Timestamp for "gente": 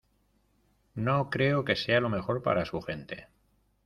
2.81-3.27